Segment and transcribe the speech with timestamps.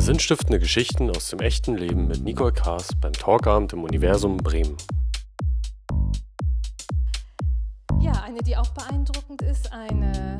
[0.00, 4.74] Sinnstiftende Geschichten aus dem echten Leben mit Nicole Kaas beim Talkabend im Universum Bremen.
[8.00, 10.38] Ja, eine, die auch beeindruckend ist, eine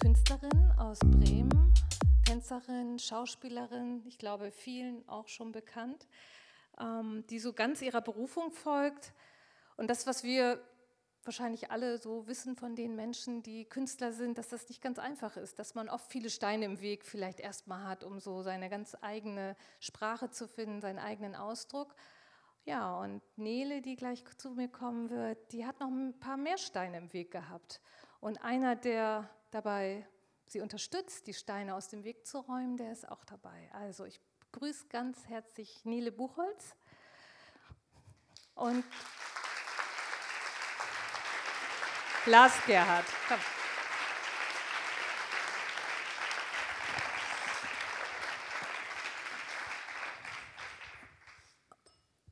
[0.00, 1.74] Künstlerin aus Bremen,
[2.24, 6.08] Tänzerin, Schauspielerin, ich glaube vielen auch schon bekannt,
[6.80, 9.12] ähm, die so ganz ihrer Berufung folgt.
[9.76, 10.58] Und das, was wir
[11.26, 15.36] wahrscheinlich alle so wissen von den Menschen, die Künstler sind, dass das nicht ganz einfach
[15.36, 18.96] ist, dass man oft viele Steine im Weg vielleicht erstmal hat, um so seine ganz
[19.00, 21.94] eigene Sprache zu finden, seinen eigenen Ausdruck.
[22.64, 26.58] Ja, und Nele, die gleich zu mir kommen wird, die hat noch ein paar mehr
[26.58, 27.80] Steine im Weg gehabt.
[28.20, 30.06] Und einer, der dabei
[30.46, 33.70] sie unterstützt, die Steine aus dem Weg zu räumen, der ist auch dabei.
[33.72, 34.20] Also ich
[34.52, 36.76] begrüße ganz herzlich Nele Buchholz.
[38.54, 38.84] Und
[42.26, 43.04] Lars Gerhard.
[43.26, 43.38] Komm.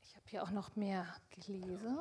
[0.02, 1.98] Ich habe hier auch noch mehr gelesen.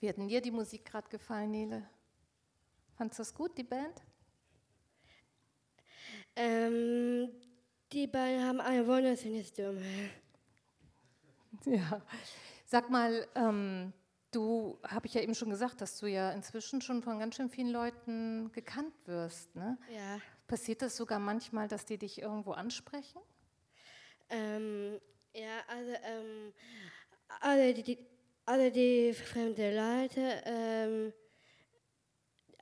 [0.00, 1.88] Wie hat denn dir die Musik gerade gefallen, Nele?
[2.98, 4.02] Fandest du das gut, die Band?
[6.36, 7.30] Ähm,
[7.92, 10.10] die beiden haben eine wunderschöne Stimme.
[11.64, 12.02] Ja.
[12.66, 13.92] Sag mal, ähm,
[14.38, 17.50] du habe ich ja eben schon gesagt, dass du ja inzwischen schon von ganz schön
[17.50, 19.54] vielen Leuten gekannt wirst.
[19.56, 19.76] Ne?
[19.92, 20.20] Ja.
[20.46, 23.20] Passiert das sogar manchmal, dass die dich irgendwo ansprechen?
[24.30, 25.00] Ähm,
[25.34, 26.52] ja, also ähm,
[27.40, 27.98] alle, die,
[28.44, 31.12] alle die fremde Leute, ähm,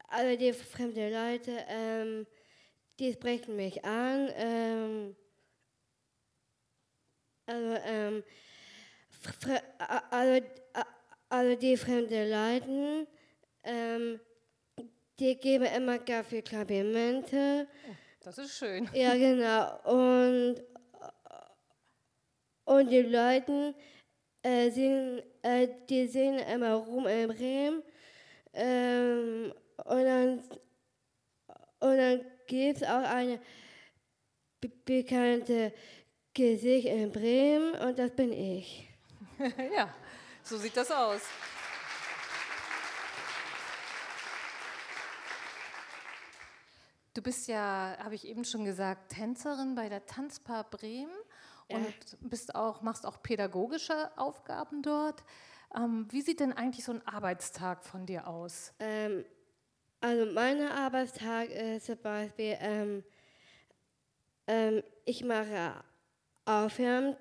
[0.08, 2.26] alle die fremde Leute, ähm,
[2.98, 4.30] die sprechen mich an.
[4.34, 5.16] Ähm,
[7.44, 8.24] also, ähm,
[9.22, 10.95] fre- a-
[11.28, 13.06] alle, a- alle die fremde Leute,
[13.64, 14.20] ähm,
[15.18, 17.66] die geben immer ganz viele Komplimente.
[18.20, 18.88] Das ist schön.
[18.92, 19.78] Ja, genau.
[19.84, 20.62] Und,
[22.64, 23.74] und die Leute,
[24.42, 27.82] äh, sind, äh, die sind immer rum in Bremen.
[28.52, 29.52] Ähm,
[29.84, 30.38] und dann,
[31.80, 33.38] und dann gibt es auch eine
[34.60, 35.72] be bekannte
[36.32, 38.88] Gesicht in Bremen und das bin ich.
[39.74, 39.94] ja,
[40.46, 41.22] so sieht das aus.
[47.14, 51.10] Du bist ja, habe ich eben schon gesagt, Tänzerin bei der Tanzpaar Bremen
[51.68, 51.78] Ja.
[51.78, 55.24] und bist auch, machst auch pädagogische Aufgaben dort.
[55.74, 58.72] Ähm, wie sieht denn eigentlich so ein Arbeitstag von dir aus?
[58.78, 59.24] Ähm,
[60.00, 63.04] also mein Arbeitstag ist zum Beispiel, ähm,
[64.46, 65.82] ähm, ich mache
[66.44, 67.16] Aufwärmt,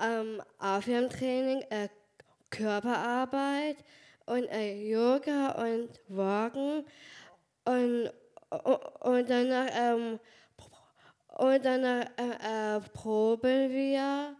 [0.00, 1.88] ähm, Aufwärmtraining, äh,
[2.50, 3.76] Körperarbeit
[4.26, 6.84] und äh, Yoga und Walken
[7.64, 8.10] und,
[8.50, 10.20] und danach, ähm,
[11.38, 14.36] und danach äh, äh, proben wir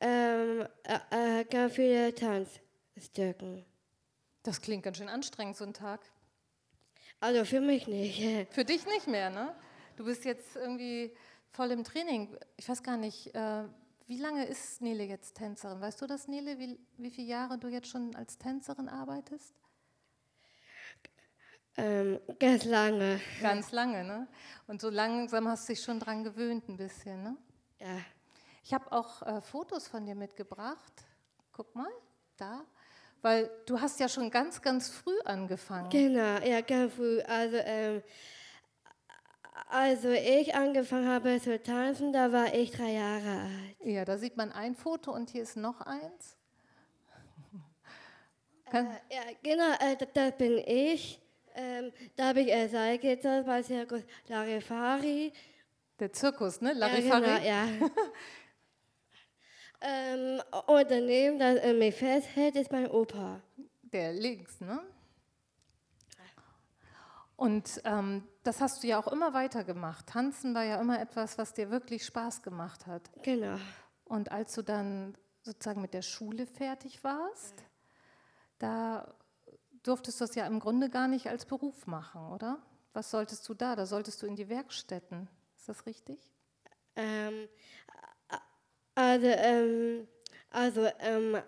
[0.00, 3.64] ähm, äh, äh, ganz viele Tanzstücken.
[4.42, 6.00] Das klingt ganz schön anstrengend, so ein Tag.
[7.20, 8.48] Also für mich nicht.
[8.50, 9.54] Für dich nicht mehr, ne?
[9.96, 11.10] Du bist jetzt irgendwie
[11.52, 12.36] voll im Training.
[12.56, 13.64] Ich weiß gar nicht, äh,
[14.06, 15.80] wie lange ist Nele jetzt Tänzerin?
[15.80, 19.54] Weißt du das, Nele, wie, wie viele Jahre du jetzt schon als Tänzerin arbeitest?
[21.76, 23.20] Ähm, ganz lange.
[23.40, 24.28] Ganz lange, ne?
[24.66, 27.36] Und so langsam hast du dich schon dran gewöhnt ein bisschen, ne?
[27.80, 27.98] Ja.
[28.62, 30.92] Ich habe auch äh, Fotos von dir mitgebracht.
[31.52, 31.90] Guck mal,
[32.36, 32.64] da.
[33.22, 35.90] Weil du hast ja schon ganz, ganz früh angefangen.
[35.90, 37.20] Genau, ja, ganz früh.
[37.22, 38.02] Also, ähm,
[39.68, 43.76] also ich angefangen habe zu tanzen, da war ich drei Jahre alt.
[43.84, 46.36] Ja, da sieht man ein Foto und hier ist noch eins.
[48.70, 51.20] Kann, Ja, genau, äh, das, bin ich.
[51.54, 55.32] Ähm, da habe ich äh, Seil getanzt bei Circus Larifari.
[56.00, 56.72] der Zirkus, ne?
[56.72, 57.22] Ja, Larifari.
[57.22, 57.68] genau, ja.
[59.80, 63.40] ähm, und daneben, das äh, mich festhält, ist mein Opa.
[63.82, 64.80] Der links, ne?
[67.36, 70.06] Und ähm, das hast du ja auch immer weitergemacht.
[70.06, 73.10] Tanzen war ja immer etwas, was dir wirklich Spaß gemacht hat.
[73.22, 73.56] Genau.
[74.04, 77.64] Und als du dann sozusagen mit der Schule fertig warst,
[78.58, 79.14] da
[79.82, 82.62] durftest du das ja im Grunde gar nicht als Beruf machen, oder?
[82.92, 83.74] Was solltest du da?
[83.76, 85.28] Da solltest du in die Werkstätten.
[85.56, 86.18] Ist das richtig?
[86.96, 87.48] Ähm,
[88.94, 90.06] also, ähm,
[90.50, 91.38] also ähm,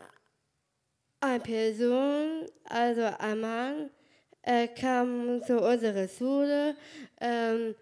[1.20, 3.90] eine Person, also ein Mann,
[4.46, 6.74] äh, kam zu unserer Schule
[7.20, 7.74] ähm,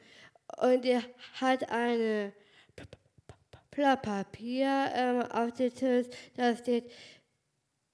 [0.60, 1.02] und er
[1.40, 2.32] hat eine
[3.70, 6.06] Blatt Papier ähm, auf dem Tisch,
[6.36, 6.90] da steht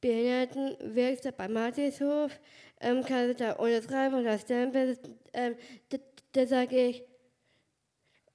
[0.01, 2.33] Behindertenwerkstatt bei Martinshof,
[2.81, 4.99] ähm, kannst du da unterschreiben und das Stempel,
[5.35, 5.55] ähm,
[5.91, 5.99] da,
[6.33, 7.03] da sage ich,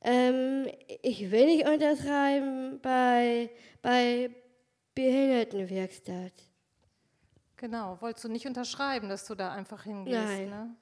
[0.07, 0.67] Ähm,
[1.01, 3.49] ich will nicht unterschreiben bei,
[3.81, 4.29] bei
[4.93, 6.33] Behindertenwerkstatt.
[7.65, 10.23] Genau, wolltest du nicht unterschreiben, dass du da einfach hingehst?
[10.23, 10.49] Nein.
[10.51, 10.75] Ne?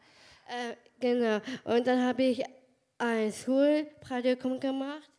[0.50, 1.40] Äh, genau.
[1.64, 2.44] Und dann habe ich
[2.98, 5.10] ein Schulpraktikum gemacht.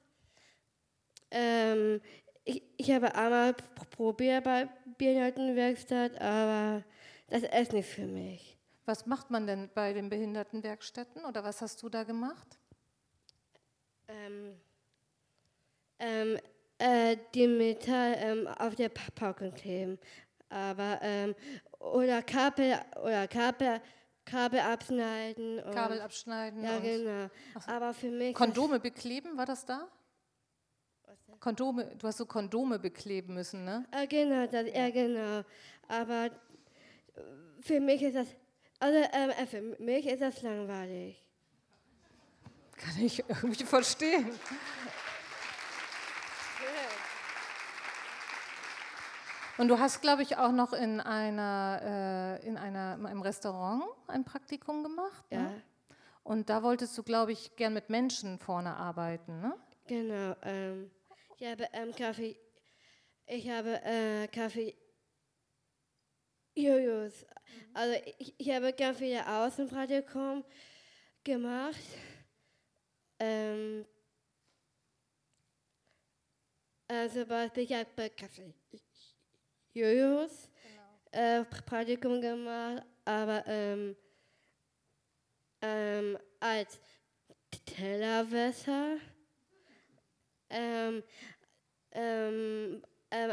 [1.30, 2.02] Ähm,
[2.44, 3.54] ich, ich habe einmal
[3.92, 4.68] probiert bei
[4.98, 6.84] Behindertenwerkstatt, aber
[7.28, 8.58] das ist nicht für mich.
[8.84, 12.58] Was macht man denn bei den Behindertenwerkstätten oder was hast du da gemacht?
[14.08, 14.60] Ähm,
[15.98, 16.38] ähm,
[16.76, 19.98] äh, die Metall ähm, auf der Packung kleben.
[20.54, 21.34] Aber, ähm,
[21.80, 23.80] oder Kabel, oder Kabel,
[24.24, 25.60] Kabel abschneiden.
[25.74, 26.62] Kabel abschneiden.
[26.62, 27.28] Ja, genau.
[27.66, 28.34] Aber für mich.
[28.34, 29.88] Kondome bekleben, war das da?
[31.40, 33.84] Kondome, du hast so Kondome bekleben müssen, ne?
[33.90, 35.42] Ah, genau, das, ja, genau.
[35.88, 36.30] Aber
[37.60, 38.28] für mich ist das,
[38.78, 41.20] also ähm, äh, für mich ist das langweilig.
[42.76, 44.30] Kann ich irgendwie verstehen.
[49.56, 53.84] Und du hast, glaube ich, auch noch in einer, äh, in einer, in einem Restaurant
[54.08, 55.24] ein Praktikum gemacht.
[55.30, 55.42] Ja.
[55.42, 55.62] Ne?
[56.24, 59.54] Und da wolltest du, glaube ich, gern mit Menschen vorne arbeiten, ne?
[59.86, 60.34] Genau.
[60.42, 60.90] Ähm,
[61.38, 62.36] ich habe ähm, Kaffee,
[63.26, 64.74] ich habe äh, Kaffee
[66.54, 67.26] Jojos.
[67.74, 70.44] Also ich, ich habe ganz viele Außenpraktikum
[71.22, 71.76] gemacht.
[73.18, 73.84] Ähm,
[76.88, 78.54] also zum Beispiel, ich habe Kaffee
[79.74, 80.48] Jojos
[81.12, 81.40] Genau.
[81.40, 83.96] äh, Praktikum gemacht, aber ähm,
[85.62, 86.80] ähm, als
[87.66, 88.96] Tellerwässer.
[90.50, 91.02] Ähm,
[91.92, 93.30] ähm, ähm,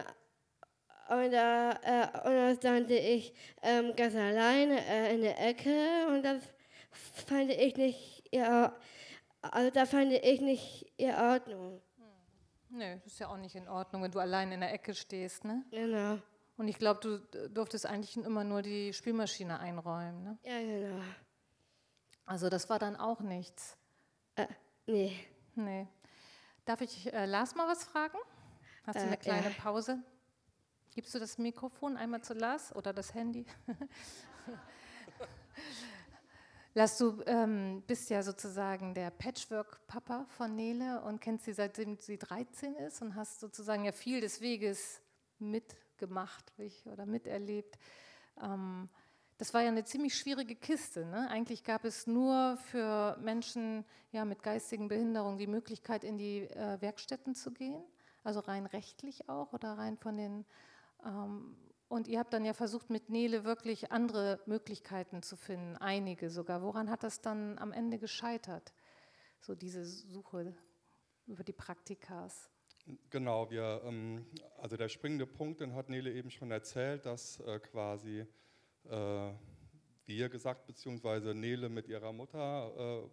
[1.10, 6.24] und da, äh, und da stand ich ähm, ganz alleine äh, in der Ecke und
[6.24, 6.42] das
[7.28, 8.74] fand ich nicht, ja,
[9.42, 11.82] also da fand ich nicht in Ordnung.
[12.70, 15.44] Nö, das ist ja auch nicht in Ordnung, wenn du allein in der Ecke stehst,
[15.44, 15.66] ne?
[15.72, 16.20] Genau.
[16.62, 20.38] Und ich glaube, du durftest eigentlich immer nur die Spielmaschine einräumen, ne?
[20.44, 21.02] Ja, genau.
[22.28, 23.76] Also das war dann auch nichts.
[24.36, 24.46] Äh,
[24.86, 25.18] nee.
[25.56, 25.88] Nee.
[26.66, 28.16] Darf ich äh, Lars mal was fragen?
[28.84, 29.56] Hast du Äh, eine kleine ja.
[29.60, 30.04] Pause?
[30.94, 33.48] Gibst du das Mikrofon einmal zu Lars oder das Handy?
[36.76, 42.20] Lars, du ähm, bist ja sozusagen der Patchwork-Papa von Nele und kennst sie seitdem sie
[42.20, 45.02] 13 ist und hast sozusagen ja viel des Weges
[46.02, 46.52] mitgemacht
[46.86, 47.78] oder miterlebt.
[48.42, 48.90] Ähm,
[49.38, 51.06] das war ja eine ziemlich schwierige Kiste.
[51.06, 51.28] Ne?
[51.30, 56.80] Eigentlich gab es nur für Menschen ja, mit geistigen Behinderungen die Möglichkeit, in die äh,
[56.80, 57.84] Werkstätten zu gehen,
[58.24, 60.46] also rein rechtlich auch oder rein von den.
[61.04, 61.58] Ähm,
[61.88, 66.62] und ihr habt dann ja versucht, mit Nele wirklich andere Möglichkeiten zu finden, einige sogar.
[66.62, 68.74] Woran hat das dann am Ende gescheitert?
[69.42, 70.56] So diese Suche
[71.26, 72.50] über die Praktikas.
[73.10, 74.26] Genau, wir, ähm,
[74.58, 78.26] also der springende Punkt, den hat Nele eben schon erzählt, dass äh, quasi
[78.90, 79.32] äh,
[80.06, 83.08] wir gesagt, beziehungsweise Nele mit ihrer Mutter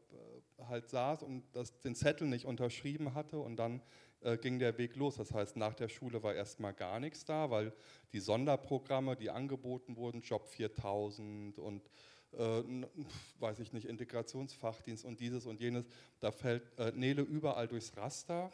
[0.59, 3.83] äh, halt saß und das, den Zettel nicht unterschrieben hatte und dann
[4.21, 5.17] äh, ging der Weg los.
[5.17, 7.73] Das heißt, nach der Schule war erstmal gar nichts da, weil
[8.13, 11.89] die Sonderprogramme, die angeboten wurden, Job 4000 und
[12.33, 12.63] äh,
[13.39, 15.87] weiß ich nicht, Integrationsfachdienst und dieses und jenes,
[16.21, 18.51] da fällt äh, Nele überall durchs Raster,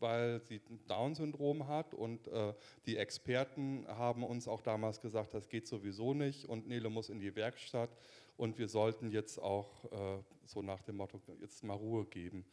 [0.00, 2.54] weil sie ein Down-Syndrom hat und äh,
[2.86, 7.20] die Experten haben uns auch damals gesagt, das geht sowieso nicht und Nele muss in
[7.20, 7.90] die Werkstatt
[8.36, 12.44] und wir sollten jetzt auch äh, so nach dem Motto jetzt mal Ruhe geben.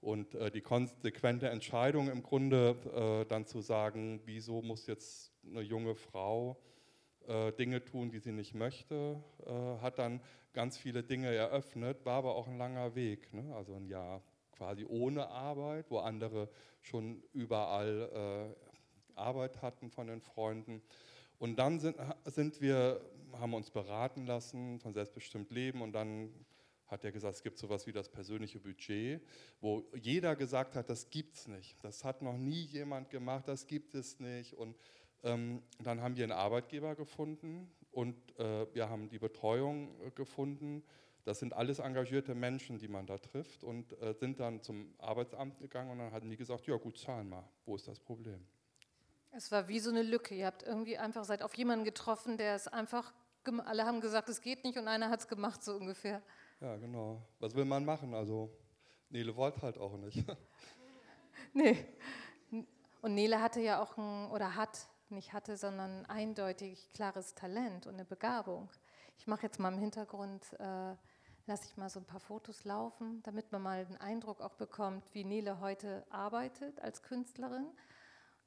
[0.00, 5.60] Und äh, die konsequente Entscheidung im Grunde äh, dann zu sagen, wieso muss jetzt eine
[5.60, 6.60] junge Frau
[7.28, 10.20] äh, Dinge tun, die sie nicht möchte, äh, hat dann
[10.52, 13.54] ganz viele Dinge eröffnet, war aber auch ein langer Weg, ne?
[13.54, 16.48] also ein Jahr quasi ohne Arbeit, wo andere
[16.80, 20.82] schon überall äh, Arbeit hatten von den Freunden.
[21.38, 23.00] Und dann sind, sind wir,
[23.32, 26.32] haben uns beraten lassen von selbstbestimmt Leben und dann
[26.86, 29.22] hat er gesagt, es gibt sowas wie das persönliche Budget,
[29.60, 31.82] wo jeder gesagt hat, das gibt es nicht.
[31.82, 34.52] Das hat noch nie jemand gemacht, das gibt es nicht.
[34.54, 34.76] Und
[35.24, 40.82] ähm, dann haben wir einen Arbeitgeber gefunden und äh, wir haben die Betreuung äh, gefunden.
[41.24, 45.58] Das sind alles engagierte Menschen, die man da trifft und äh, sind dann zum Arbeitsamt
[45.58, 48.44] gegangen und dann hatten die gesagt, ja gut, zahlen mal, wo ist das Problem?
[49.30, 50.34] Es war wie so eine Lücke.
[50.34, 53.14] Ihr habt irgendwie einfach seid auf jemanden getroffen, der es einfach,
[53.64, 56.22] alle haben gesagt, es geht nicht und einer hat es gemacht, so ungefähr.
[56.60, 57.22] Ja, genau.
[57.38, 58.14] Was will man machen?
[58.14, 58.50] Also
[59.08, 60.24] Nele wollte halt auch nicht.
[61.54, 61.84] Nee.
[63.02, 67.86] Und Nele hatte ja auch ein, oder hat, nicht hatte, sondern ein eindeutig klares Talent
[67.86, 68.70] und eine Begabung.
[69.18, 70.94] Ich mache jetzt mal im Hintergrund äh,
[71.46, 75.12] lasse ich mal so ein paar Fotos laufen, damit man mal einen Eindruck auch bekommt,
[75.14, 77.66] wie Nele heute arbeitet als Künstlerin.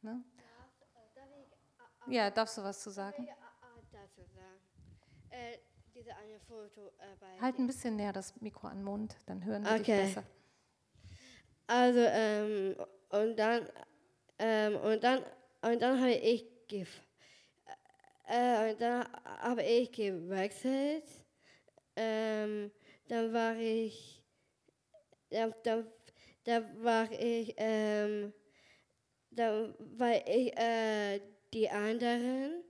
[0.01, 0.23] Ne?
[2.07, 3.27] Ja, darfst du was zu sagen?
[3.91, 4.59] dazu sagen.
[5.29, 5.57] Äh,
[5.93, 9.43] diese eine Foto äh, bei Halt ein bisschen näher das Mikro an den Mund, dann
[9.43, 10.07] hören wir dich Okay.
[10.07, 10.23] besser.
[11.67, 12.75] Also, ähm,
[13.09, 13.69] und dann,
[14.39, 15.23] ähm, und dann,
[15.61, 17.01] und dann habe ich, gef
[18.27, 19.07] äh, und dann
[19.41, 21.05] habe ich gewechselt.
[21.95, 22.71] Ähm,
[23.07, 24.21] dann war ich,
[25.29, 25.87] dann, dann,
[26.43, 28.33] dann war ich, ähm,
[29.31, 31.19] dann war ich äh,
[31.53, 32.63] die anderen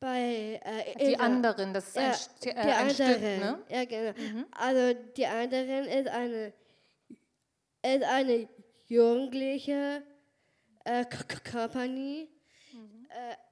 [0.00, 3.62] bei äh, Die anderen, das ist ein, ja, Sti- äh, die ein anderen, Stück, ne?
[3.68, 4.12] ja genau.
[4.50, 6.52] Also die anderen ist eine,
[7.82, 8.48] ist eine
[8.88, 10.02] jugendliche
[10.84, 12.28] äh, K- K- Company.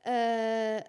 [0.04, 0.84] Äh, äh,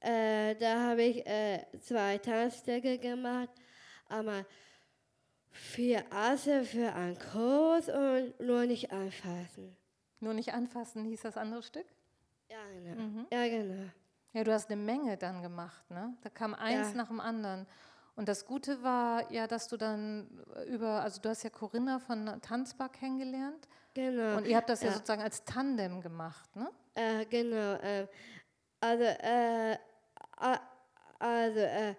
[0.00, 3.50] äh, da habe ich äh, zwei Tanzstücke gemacht.
[4.08, 4.44] Einmal
[5.50, 9.76] vier Asse für einen Kurs und nur nicht anfassen.
[10.20, 11.86] Nur nicht anfassen hieß das andere Stück?
[12.50, 13.24] Ja, genau.
[13.32, 13.88] Ja, genau.
[14.32, 16.14] Ja, du hast eine Menge dann gemacht, ne?
[16.22, 16.96] Da kam eins Ja.
[16.96, 17.66] nach dem anderen.
[18.16, 20.28] Und das Gute war ja, dass du dann
[20.66, 24.36] über, also du hast ja Corinna von Tanzbar kennengelernt Genau.
[24.36, 24.94] und ihr habt das ja, Ja.
[24.94, 26.70] sozusagen als Tandem gemacht, ne?
[26.94, 27.74] Äh, genau.
[27.76, 28.06] Äh,
[28.80, 29.78] also, äh,
[31.18, 31.94] also äh,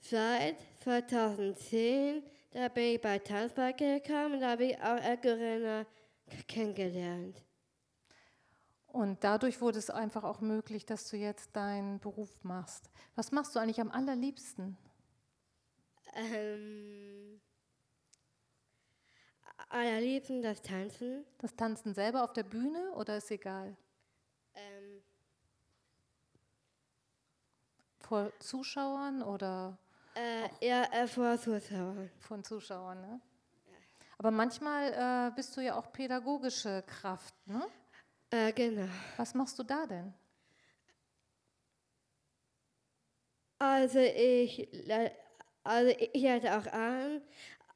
[0.00, 5.86] seit 2010, da bin ich bei Tanzpark gekommen, da habe ich auch k-
[6.48, 7.42] kennengelernt.
[8.86, 12.90] Und dadurch wurde es einfach auch möglich, dass du jetzt deinen Beruf machst.
[13.14, 14.76] Was machst du eigentlich am allerliebsten?
[16.14, 17.40] Ähm,
[19.68, 21.24] allerliebsten das Tanzen.
[21.38, 23.76] Das Tanzen selber auf der Bühne oder ist egal?
[24.54, 25.02] Ähm,
[28.10, 29.78] Vor Zuschauern oder
[30.16, 32.10] äh, ja, äh, vor Zuschauern.
[32.18, 33.20] von Zuschauern, ne?
[34.18, 37.64] Aber manchmal äh, bist du ja auch pädagogische Kraft, ne?
[38.30, 38.88] Äh, genau.
[39.16, 40.12] Was machst du da denn?
[43.60, 44.68] Also ich,
[45.62, 47.22] also ich hatte auch an,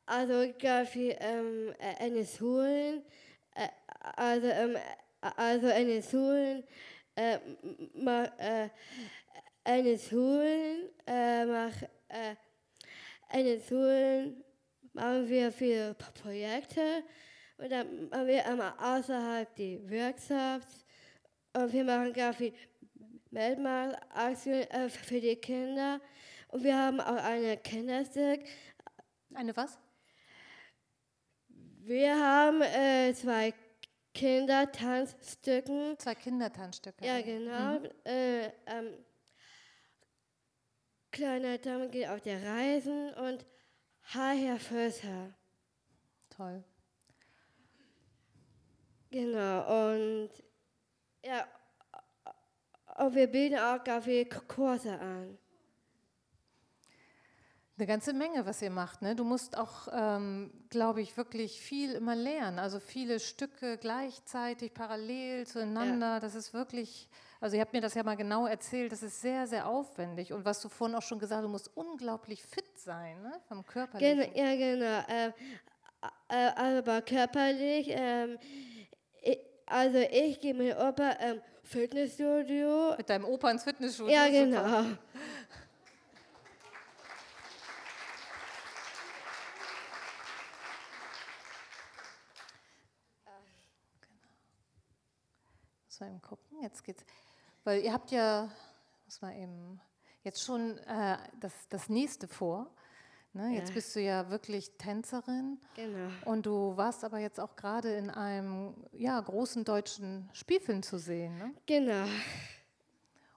[0.05, 3.05] also gab es ähm, äh, eine Schulen,
[3.55, 3.69] äh,
[4.17, 6.65] also, ähm, äh, also eine Schulen,
[7.15, 7.39] äh,
[7.95, 8.69] ma, äh,
[9.65, 12.37] eine Schulen, äh, mach, äh,
[13.29, 14.45] eine Schulen
[14.93, 17.03] machen wir viele Projekte
[17.57, 20.85] und dann machen wir einmal außerhalb die Workshops
[21.55, 22.53] und wir machen ganz viel
[23.35, 26.01] Weltmarktaktion äh, für die Kinder.
[26.49, 28.41] Und wir haben auch eine Kinderstück.
[29.35, 29.79] Eine was?
[31.81, 33.53] Wir haben äh, zwei
[34.15, 35.99] Kindertanzstücken.
[35.99, 37.05] Zwei Kindertanzstücke.
[37.05, 37.81] Ja, genau.
[38.05, 38.95] Äh, ähm,
[41.15, 43.47] Kleiner Tom geht auf der Reisen und
[44.15, 45.33] Hi, Herr Förster.
[46.29, 46.65] Toll.
[49.13, 49.93] Genau.
[49.93, 50.31] Und
[51.25, 51.47] ja,
[52.97, 55.39] und wir bieten auch viele Kurse an.
[57.79, 59.01] Eine ganze Menge, was ihr macht.
[59.01, 59.15] Ne?
[59.15, 62.59] Du musst auch, ähm, glaube ich, wirklich viel immer lernen.
[62.59, 66.19] Also viele Stücke gleichzeitig, parallel zueinander.
[66.19, 67.09] Das ist wirklich,
[67.45, 70.33] also ihr habt mir das ja mal genau erzählt, das ist sehr, sehr aufwendig.
[70.33, 73.39] Und was du vorhin auch schon gesagt hast, du musst unglaublich fit sein, ne?
[73.49, 74.33] vom Körperlichen.
[74.33, 75.05] Gen ja, genau.
[75.07, 75.33] Ähm,
[76.31, 78.39] äh, aber körperlich, ähm,
[79.21, 82.95] ich, also ich gehe mit Opa ähm, Fitnessstudio.
[82.97, 84.11] Mit deinem Opa ins Fitnessstudio.
[84.11, 84.45] Ja, super.
[84.47, 84.83] genau.
[95.85, 97.05] Muss mal eben gucken, jetzt geht's.
[97.65, 98.51] Weil ihr habt ja,
[99.05, 99.81] muss mal eben,
[100.23, 102.71] jetzt schon äh, das, das nächste vor.
[103.33, 103.55] Ne?
[103.57, 103.75] Jetzt Ja.
[103.75, 106.09] bist du ja wirklich Tänzerin Genau.
[106.25, 111.37] und du warst aber jetzt auch gerade in einem ja, großen deutschen Spielfilm zu sehen.
[111.39, 111.55] Ne?
[111.67, 112.07] Genau.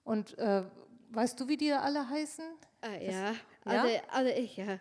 [0.04, 0.64] Und äh,
[1.10, 2.46] weißt du, wie die alle heißen?
[2.82, 3.12] Ah, ja.
[3.12, 3.34] ja?
[3.66, 4.80] Also, also ich ja.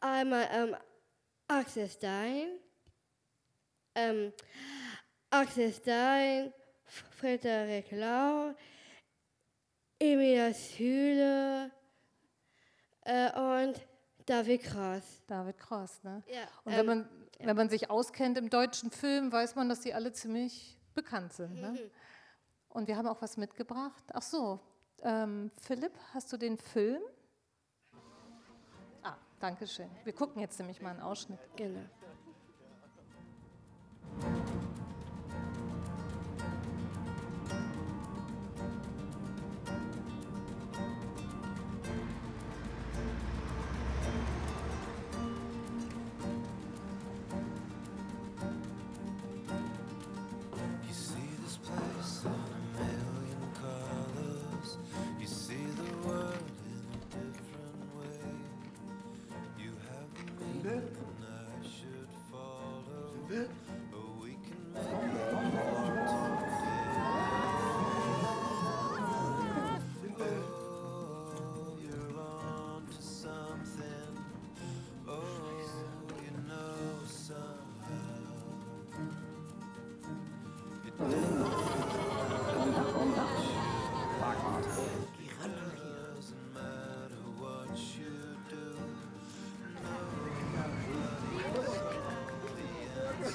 [0.00, 0.76] Einmal ähm,
[1.48, 2.48] Axel Stein.
[3.94, 4.32] Ähm,
[5.30, 6.52] Axel Stein,
[6.86, 8.54] Frederik Lau,
[9.98, 11.70] Emilia Schüle
[13.02, 13.80] äh, und
[14.26, 15.22] David Kraus.
[15.26, 16.02] David Cross.
[16.02, 16.22] Ne?
[16.26, 19.80] Ja, Und ähm, wenn, man, wenn man sich auskennt im deutschen Film, weiß man, dass
[19.80, 21.54] die alle ziemlich bekannt sind.
[21.54, 21.60] Mhm.
[21.60, 21.90] Ne?
[22.68, 24.04] Und wir haben auch was mitgebracht.
[24.12, 24.60] Ach so,
[25.02, 27.02] ähm, Philipp, hast du den Film?
[29.02, 29.88] Ah, danke schön.
[30.04, 31.40] Wir gucken jetzt nämlich mal einen Ausschnitt.
[31.56, 31.80] Genau.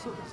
[0.01, 0.25] Entschuldigung,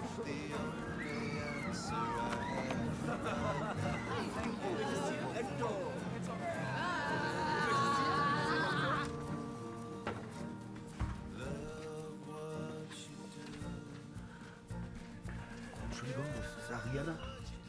[16.34, 17.14] das ist Ariana.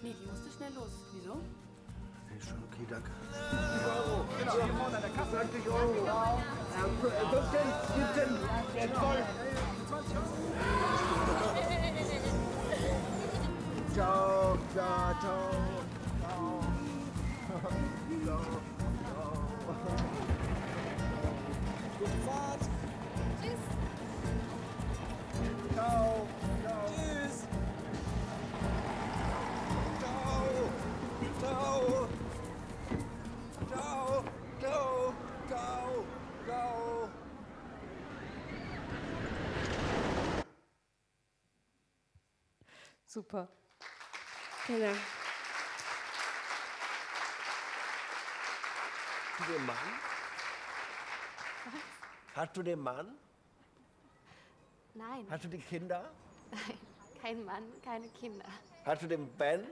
[0.01, 0.91] Nee, die musste schnell los.
[1.13, 1.41] Wieso?
[2.29, 3.11] Nee, schon okay, danke.
[14.71, 15.49] Ciao, ciao,
[16.21, 16.61] ciao.
[17.47, 17.81] Ciao.
[18.23, 18.59] Ciao.
[21.97, 22.61] Gute Fahrt.
[23.41, 23.63] Tschüss.
[25.73, 26.27] Ciao.
[26.61, 26.85] Ciao.
[26.87, 27.47] Tschüss.
[29.99, 30.45] Ciao.
[31.39, 32.07] Ciao.
[33.69, 34.23] Ciao.
[34.59, 35.13] Ciao.
[35.49, 36.05] Ciao.
[36.45, 37.09] Ciao.
[43.05, 43.47] Super.
[44.69, 44.93] Genau.
[49.35, 49.77] Hast du den Mann?
[52.35, 53.17] Hast du den Mann?
[54.93, 56.11] Nein, Hast du die Kinder?
[56.51, 56.77] nein,
[57.19, 58.45] kein Mann, keine Kinder.
[58.85, 59.65] Hast du den Ben?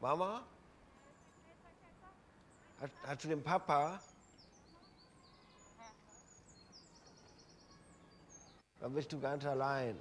[0.00, 0.44] Mama?
[2.80, 4.00] Hast, hast du den Papa?
[8.78, 9.98] Dann bist du ganz allein.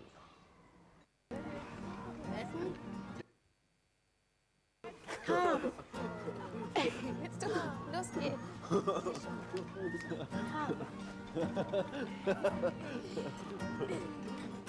[6.75, 7.17] Essen?
[7.23, 7.47] Jetzt du,
[7.91, 8.43] los geht's.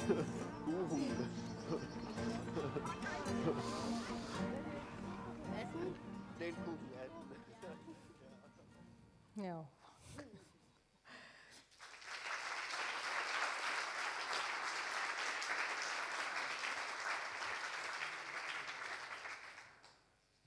[0.09, 0.44] Essen?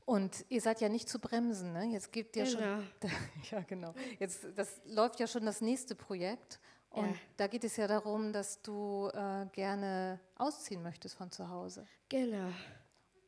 [0.07, 1.83] Und ihr seid ja nicht zu bremsen, ne?
[1.87, 2.81] Jetzt gibt ja schon, Genau.
[3.51, 3.93] ja genau.
[4.19, 7.15] Jetzt das läuft ja schon das nächste Projekt und Ja.
[7.35, 11.85] da geht es ja darum, dass du äh, gerne ausziehen möchtest von zu Hause.
[12.07, 12.47] Genau.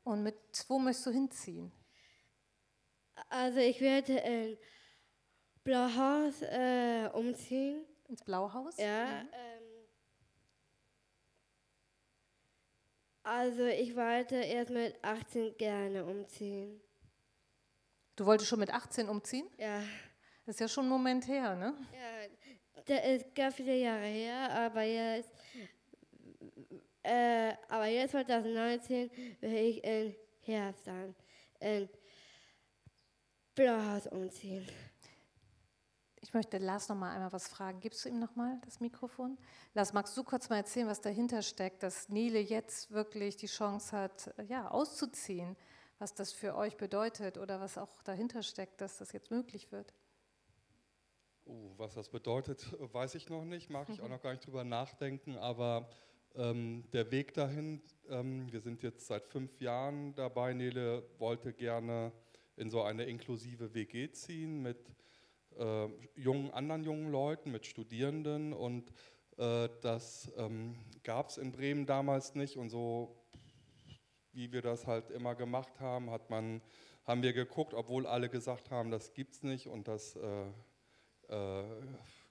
[0.06, 0.36] Und mit
[0.70, 1.70] wo möchtest du hinziehen?
[3.28, 4.58] Also ich werde in
[5.66, 7.84] Blauhaus äh, umziehen.
[8.08, 8.78] Ins Blauhaus?
[8.78, 9.20] Ja.
[9.20, 9.59] Ähm,
[13.24, 16.82] also ich wollte erst mit 18 gerne umziehen.
[18.16, 19.48] Du wolltest schon mit 18 umziehen?
[19.58, 19.82] Ja.
[20.46, 21.74] Das ist ja schon ein Moment her, ne?
[21.94, 25.30] Ja, das ist ganz viele Jahre her, aber jetzt,
[27.04, 31.16] äh, aber jetzt 2019 will ich in Herbst dann
[31.60, 31.90] in
[33.56, 34.68] Blauhaus umziehen.
[36.22, 37.80] Ich möchte Lars noch mal einmal was fragen.
[37.80, 39.38] Gibst du ihm noch mal das Mikrofon?
[39.74, 43.96] Lars, magst du kurz mal erzählen, was dahinter steckt, dass Nele jetzt wirklich die Chance
[43.96, 45.56] hat, äh, ja, auszuziehen,
[45.98, 49.94] was das für euch bedeutet oder was auch dahinter steckt, dass das jetzt möglich wird?
[51.46, 54.64] Uh, was das bedeutet, weiß ich noch nicht, mag ich auch noch gar nicht drüber
[54.64, 55.90] nachdenken, aber
[56.36, 62.12] ähm, der Weg dahin, ähm, wir sind jetzt seit fünf Jahren dabei, Nele wollte gerne
[62.56, 64.78] in so eine inklusive WG ziehen mit
[65.60, 68.92] äh, jungen, anderen jungen Leuten, mit Studierenden und
[69.38, 73.16] äh, das ähm, gab es in Bremen damals nicht und so
[74.32, 76.62] wie wir das halt immer gemacht haben, hat man,
[77.06, 81.64] haben wir geguckt, obwohl alle gesagt haben, das gibt's nicht und das äh, äh,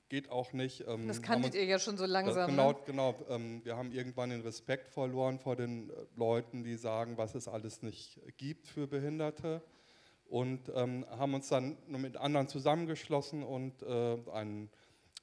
[0.08, 0.84] geht auch nicht.
[0.86, 2.48] Ähm, Das kanntet uns- ihr ja schon so langsam.
[2.50, 2.78] genau, ne?
[2.86, 3.14] genau.
[3.28, 7.48] Ähm, wir haben irgendwann den Respekt verloren vor den äh, Leuten, die sagen, was es
[7.48, 9.62] alles nicht gibt für Behinderte.
[10.28, 14.70] Und ähm, haben uns dann mit anderen zusammengeschlossen und äh, einen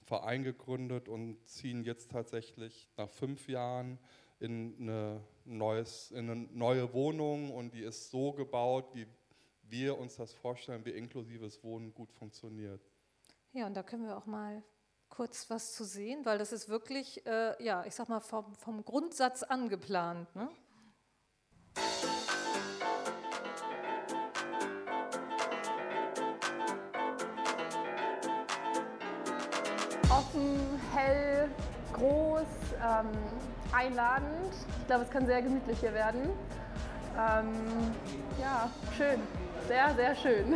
[0.04, 4.00] Verein gegründet und ziehen jetzt tatsächlich nach fünf Jahren
[4.40, 9.08] in eine, neues, in eine neue Wohnung und die ist so gebaut, wie
[9.64, 12.82] wir uns das vorstellen, wie inklusives Wohnen gut funktioniert.
[13.54, 14.64] Ja, und da können wir auch mal
[15.10, 18.84] kurz was zu sehen, weil das ist wirklich, äh, ja, ich sag mal, vom, vom
[18.84, 20.36] Grundsatz angeplant.
[20.36, 20.50] Ne?
[31.96, 32.42] Groß,
[32.82, 33.08] ähm,
[33.72, 34.54] einladend.
[34.82, 36.30] Ich glaube, es kann sehr gemütlich hier werden.
[37.18, 37.54] Ähm,
[38.40, 39.20] ja, schön.
[39.68, 40.56] Sehr, sehr schön.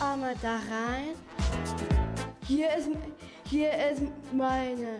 [0.00, 1.14] Einmal da rein.
[2.46, 2.88] Hier ist,
[3.44, 4.02] hier ist
[4.32, 4.98] meine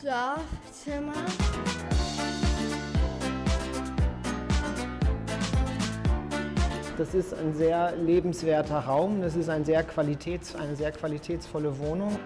[0.00, 1.14] Schlafzimmer.
[7.00, 12.18] Das ist ein sehr lebenswerter Raum, das ist ein sehr qualitäts, eine sehr qualitätsvolle Wohnung.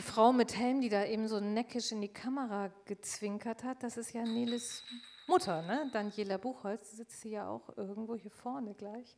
[0.00, 3.98] Die Frau mit Helm, die da eben so neckisch in die Kamera gezwinkert hat, das
[3.98, 4.82] ist ja Neles
[5.26, 5.90] Mutter, ne?
[5.92, 9.14] Daniela Buchholz, die sitzt hier ja auch irgendwo hier vorne gleich.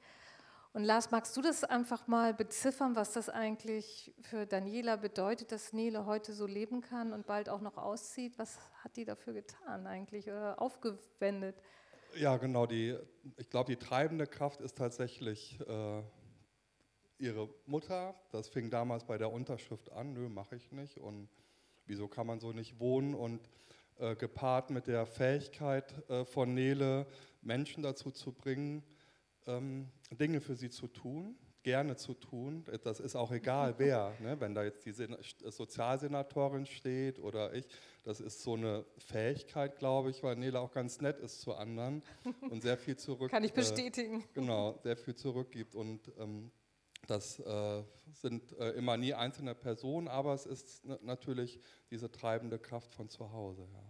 [0.73, 5.73] Und Lars, magst du das einfach mal beziffern, was das eigentlich für Daniela bedeutet, dass
[5.73, 8.37] Nele heute so leben kann und bald auch noch auszieht?
[8.41, 11.63] Was hat die dafür getan eigentlich oder aufgewendet?
[12.17, 12.67] Ja, genau.
[12.67, 12.99] Die,
[13.37, 16.03] ich glaube, die treibende Kraft ist tatsächlich äh,
[17.23, 18.15] ihre Mutter.
[18.33, 20.13] Das fing damals bei der Unterschrift an.
[20.13, 20.99] Nö, mache ich nicht.
[20.99, 21.29] Und
[21.87, 23.15] wieso kann man so nicht wohnen?
[23.15, 23.41] Und
[23.99, 27.07] äh, gepaart mit der Fähigkeit äh, von Nele,
[27.41, 28.83] Menschen dazu zu bringen,
[29.47, 32.65] ähm, Dinge für sie zu tun, gerne zu tun.
[32.83, 34.15] Das ist auch egal, wer.
[34.19, 34.41] Ne?
[34.41, 37.67] Wenn da jetzt die Sozialsenatorin steht oder ich,
[38.03, 42.03] das ist so eine Fähigkeit, glaube ich, weil Nele auch ganz nett ist zu anderen
[42.51, 43.31] und sehr viel zurück.
[43.31, 44.23] Kann ich bestätigen.
[44.23, 46.51] Äh, genau, sehr viel zurückgibt und ähm,
[47.07, 51.61] das äh, sind äh, immer nie einzelne Personen, aber es ist natürlich
[51.91, 53.67] diese treibende Kraft von zu Hause.
[53.73, 53.83] Ja.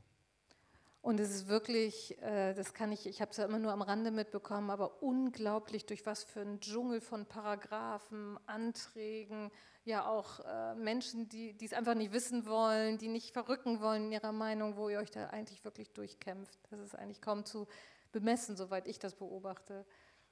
[1.02, 3.82] Und es ist wirklich, äh, das kann ich, ich habe es ja immer nur am
[3.82, 9.50] Rande mitbekommen, aber unglaublich, durch was für ein Dschungel von Paragraphen, Anträgen,
[9.84, 10.38] ja auch
[10.76, 14.88] Menschen, die es einfach nicht wissen wollen, die nicht verrücken wollen in ihrer Meinung, wo
[14.88, 16.56] ihr euch da eigentlich wirklich durchkämpft.
[16.70, 17.66] Das ist eigentlich kaum zu
[18.12, 19.84] bemessen, soweit ich das beobachte.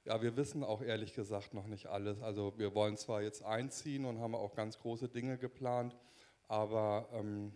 [0.03, 2.21] Ja, wir wissen auch ehrlich gesagt noch nicht alles.
[2.21, 5.95] Also wir wollen zwar jetzt einziehen und haben auch ganz große Dinge geplant,
[6.47, 7.53] aber ähm,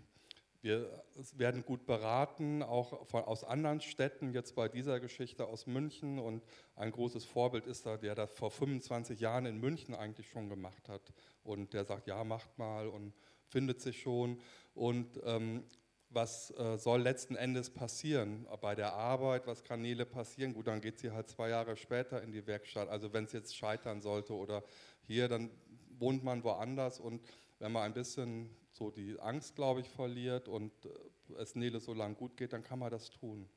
[0.62, 1.04] wir
[1.38, 6.18] werden gut beraten, auch von, aus anderen Städten, jetzt bei dieser Geschichte aus München.
[6.18, 6.44] Und
[6.76, 10.90] ein großes Vorbild ist da, der das vor 25 Jahren in München eigentlich schon gemacht
[10.90, 11.14] hat.
[11.44, 13.14] Und der sagt, ja, macht mal und
[13.48, 14.40] findet sich schon.
[14.74, 15.64] Und ähm,
[16.10, 20.54] was äh, soll letzten Endes passieren bei der Arbeit, was kann Nele passieren?
[20.54, 22.90] Gut, dann geht sie halt zwei Jahre später in die Werkstatt.
[22.90, 24.64] Also wenn es jetzt scheitern sollte oder
[25.08, 25.52] hier, dann
[26.00, 27.22] wohnt man woanders und
[27.60, 31.94] wenn man ein bisschen so die Angst, glaube ich, verliert und äh, es Nele so
[31.94, 33.50] lang gut geht, dann kann man das tun.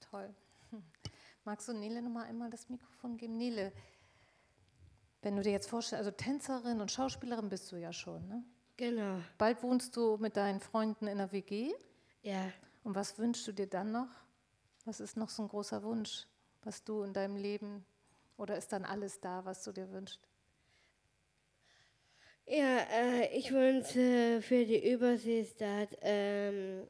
[0.00, 0.34] Toll.
[1.44, 3.36] Magst du Nele nochmal einmal das Mikrofon geben?
[3.36, 3.72] Nele,
[5.22, 8.44] wenn du dir jetzt vorstellst, also Tänzerin und Schauspielerin bist du ja schon, ne?
[8.76, 9.20] Genau.
[9.38, 11.72] Bald wohnst du mit deinen Freunden in der WG.
[12.22, 12.52] Ja.
[12.84, 14.08] Und was wünschst du dir dann noch?
[14.84, 16.26] Was ist noch so ein großer Wunsch,
[16.62, 17.84] was du in deinem Leben,
[18.36, 20.20] oder ist dann alles da, was du dir wünschst?
[22.46, 26.88] Ja, äh, ich wünsche für die Überseestadt ähm,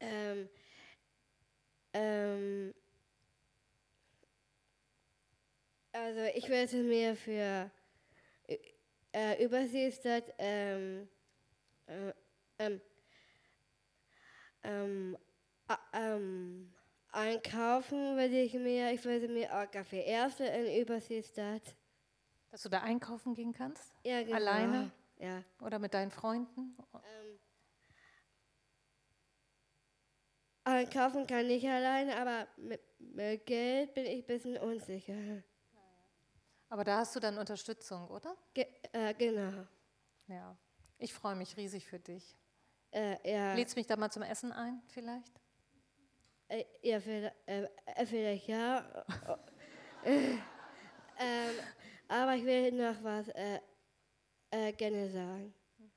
[0.00, 0.48] ähm,
[1.92, 2.74] ähm,
[5.92, 7.70] also ich wünsche mir für
[9.14, 11.08] äh, Überseestadt ähm,
[11.86, 12.12] äh,
[12.58, 12.80] ähm,
[14.62, 15.16] ähm,
[15.92, 16.74] ähm,
[17.12, 21.76] einkaufen würde ich mir, ich würde mir auch Kaffee Erste in Überseestadt.
[22.50, 23.94] Dass du da einkaufen gehen kannst?
[24.04, 24.36] Ja, genau.
[24.36, 24.90] Alleine?
[25.18, 25.42] Ja.
[25.60, 26.76] Oder mit deinen Freunden?
[26.94, 27.38] Ähm,
[30.64, 35.42] einkaufen kann ich alleine, aber mit, mit Geld bin ich ein bisschen unsicher.
[36.68, 38.36] Aber da hast du dann Unterstützung, oder?
[38.52, 39.66] Ge äh, genau.
[40.26, 40.56] Ja.
[40.98, 42.36] Ich freue mich riesig für dich.
[42.90, 43.54] Äh, ja.
[43.54, 45.40] Lädst mich da mal zum Essen ein, vielleicht?
[46.48, 49.04] Äh, ja, vielleicht, äh, vielleicht ja.
[50.04, 50.40] ähm,
[52.08, 53.60] aber ich will noch was äh,
[54.50, 55.54] äh, gerne sagen.
[55.78, 55.90] Mhm.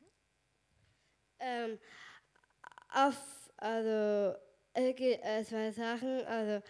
[1.39, 1.79] Ähm,
[2.89, 4.37] auf, also,
[4.73, 6.25] es gibt äh, zwei Sachen.
[6.25, 6.65] Also,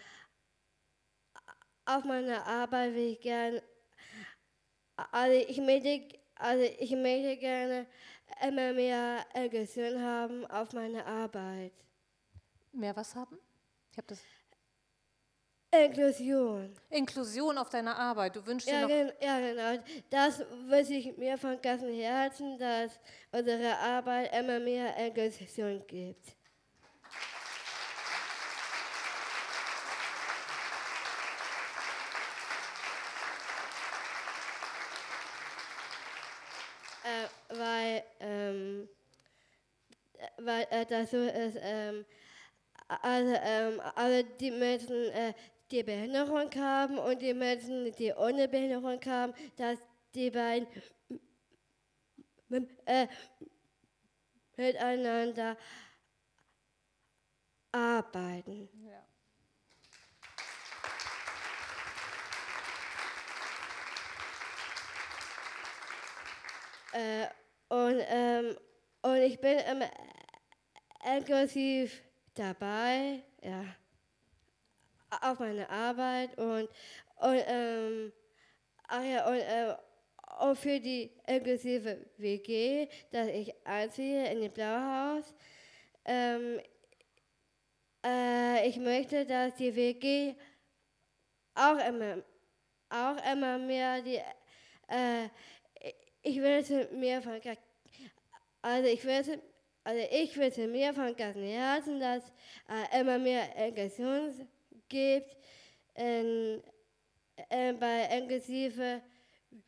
[1.86, 3.62] auf meiner Arbeit will ich gerne,
[5.12, 7.86] also ich möchte, also ich möchte gerne
[8.46, 11.72] immer mehr Inklusion haben auf meiner Arbeit.
[12.72, 13.38] Mehr was haben?
[13.92, 14.20] Ich habe das.
[15.70, 16.74] Inklusion.
[16.88, 18.34] Inklusion auf deiner Arbeit.
[18.34, 19.12] Du wünschst ja, dir noch.
[19.20, 19.84] ja, genau.
[20.08, 22.98] Das wünsche ich mir von ganzem Herzen, dass
[23.30, 26.38] unsere Arbeit immer mehr Inklusion gibt.
[37.08, 38.88] Äh, weil, ähm,
[40.38, 42.04] weil äh, das so ist, ähm,
[42.88, 45.34] also, ähm, also die Menschen, äh,
[45.70, 49.78] die Behinderung haben und die Menschen, die ohne Behinderung haben, dass
[50.14, 50.66] die beiden
[52.86, 53.06] äh,
[54.56, 55.56] miteinander
[57.72, 58.68] arbeiten.
[58.84, 59.04] Ja.
[66.92, 67.28] Äh,
[67.68, 68.56] und, ähm,
[69.02, 69.90] und ich bin immer
[71.16, 72.02] inklusiv
[72.34, 73.64] dabei, ja,
[75.22, 76.68] auf meine Arbeit und,
[77.16, 78.12] und, ähm,
[78.86, 79.74] ach ja, und, äh,
[80.38, 85.34] auch für die inklusive WG, dass ich einziehe in den Blauhaus.
[86.04, 86.60] Ähm,
[88.04, 90.34] äh, ich möchte, dass die WG
[91.54, 92.22] auch immer,
[92.88, 94.20] auch immer mehr die,
[94.88, 95.28] äh,
[96.22, 97.40] ich will mehr von,
[98.62, 99.42] also ich will,
[99.84, 102.22] also ich will mehr von ganzem Herzen, dass
[102.68, 104.48] äh, immer mehr Inklusion
[104.88, 105.36] gibt
[105.94, 106.62] in,
[107.50, 109.02] in, bei inklusive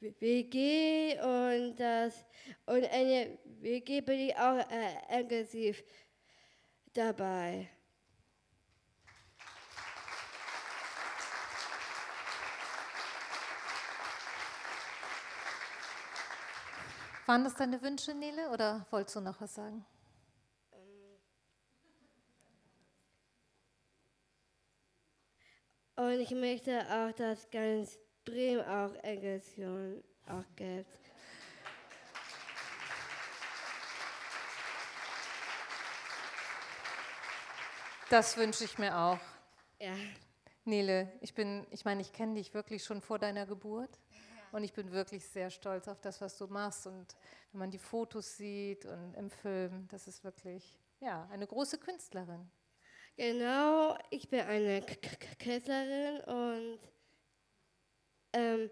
[0.00, 2.24] WG und das
[2.66, 5.82] und eine WG bin ich auch äh, inklusiv
[6.92, 7.68] dabei.
[17.30, 19.84] Waren das deine Wünsche, Nele, oder wolltest du noch was sagen?
[25.94, 30.90] Und ich möchte auch, dass ganz Bremen auch Inklusion auch gibt.
[38.08, 39.20] Das wünsche ich mir auch.
[39.78, 39.94] Ja.
[40.64, 44.00] Nele, ich bin, ich meine, ich kenne dich wirklich schon vor deiner Geburt
[44.52, 47.16] und ich bin wirklich sehr stolz auf das, was du machst und
[47.52, 52.50] wenn man die Fotos sieht und im Film, das ist wirklich, ja, eine große Künstlerin.
[53.16, 54.84] Genau, ich bin eine
[55.38, 56.78] Künstlerin und
[58.32, 58.70] ähm,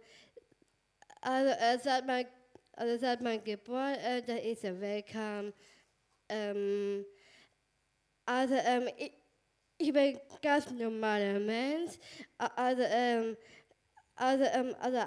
[1.21, 2.27] also seit mein,
[2.73, 5.53] also seit meiner Geburt, äh, da ist er welcome.
[6.29, 7.05] Ähm,
[8.25, 9.13] also ähm, ich,
[9.79, 11.95] ich bin ein ganz normaler Mensch.
[12.37, 13.37] Also, ähm,
[14.15, 14.99] also, ähm, also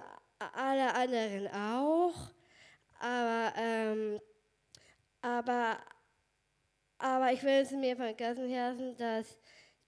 [0.53, 2.31] alle anderen auch.
[2.99, 4.19] Aber, ähm,
[5.21, 5.77] aber,
[6.97, 9.37] aber ich wünsche mir von ganzem Herzen, dass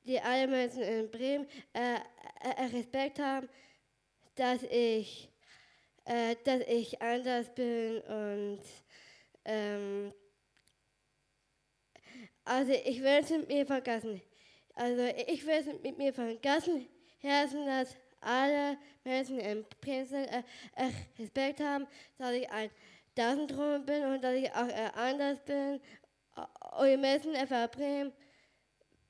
[0.04, 3.48] die alle Menschen in Bremen äh, äh, Respekt haben,
[4.36, 5.30] dass ich,
[6.06, 8.62] äh, dass ich anders bin und
[9.46, 10.14] ähm,
[12.46, 14.22] also ich wünsche mir von ganzem
[14.76, 16.40] also ich wünsche mir von
[17.20, 20.44] Herzen, dass alle Menschen in Bremen äh,
[20.76, 22.70] äh, Respekt haben, dass ich ein
[23.16, 25.80] Dasendrum bin und dass ich auch äh, anders bin.
[26.78, 28.14] Und die Menschen von Bremen,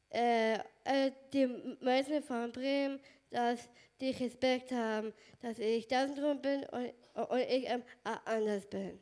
[0.09, 1.47] äh, äh, die
[1.79, 2.99] Menschen von Bremen,
[3.29, 3.69] dass
[4.01, 7.83] die Respekt haben, dass ich Dasendrum bin und, und ich ähm,
[8.25, 8.99] anders bin.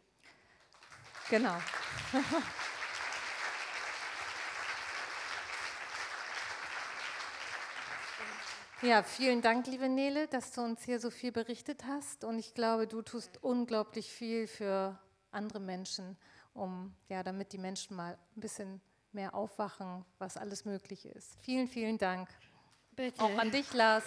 [1.29, 1.55] Genau.
[8.83, 12.23] Ja, vielen Dank, liebe Nele, dass du uns hier so viel berichtet hast.
[12.23, 14.97] Und ich glaube, du tust unglaublich viel für
[15.29, 16.17] andere Menschen,
[16.55, 21.37] um ja, damit die Menschen mal ein bisschen mehr aufwachen, was alles möglich ist.
[21.41, 22.27] Vielen, vielen Dank.
[22.95, 23.21] Bitte.
[23.21, 24.03] Auch an dich, Lars.